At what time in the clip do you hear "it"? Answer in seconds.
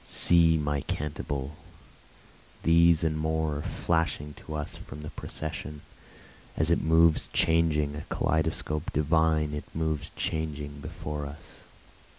6.71-6.81, 9.53-9.65